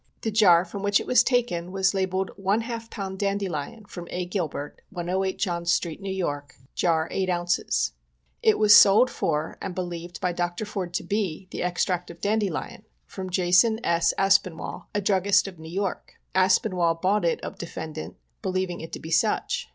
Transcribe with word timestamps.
'The 0.23 0.31
jar 0.31 0.65
from 0.65 0.81
which 0.81 0.99
it 0.99 1.05
was 1.05 1.21
taken 1.21 1.71
was 1.71 1.93
labelled" 1.93 2.31
I 2.35 2.57
lb. 2.57 3.17
dandelion 3.19 3.85
from 3.85 4.07
A. 4.09 4.25
Gilbert, 4.25 4.81
108 4.89 5.37
John 5.37 5.63
street, 5.67 5.99
N. 6.03 6.11
Y.,. 6.25 6.41
Jar, 6.73 7.07
8 7.11 7.29
oz." 7.29 7.91
It 8.41 8.57
was 8.57 8.75
sold 8.75 9.11
for, 9.11 9.59
and 9.61 9.75
believed 9.75 10.19
by 10.19 10.31
Dr. 10.33 10.65
Foord 10.65 10.93
to 10.95 11.03
be, 11.03 11.47
the 11.51 11.61
ex 11.61 11.85
tract 11.85 12.09
of 12.09 12.19
dandelion, 12.19 12.83
from 13.05 13.29
Jas. 13.29 13.63
S. 13.63 14.11
Aspinwall, 14.17 14.87
a 14.95 15.01
druggist 15.01 15.47
of 15.47 15.59
New 15.59 15.69
York. 15.69 16.13
Aspinwall 16.33 16.95
bought 16.99 17.23
it 17.23 17.39
of 17.41 17.59
defendant 17.59 18.17
believing 18.41 18.81
it 18.81 18.91
to 18.93 18.99
be 18.99 19.11
such. 19.11 19.69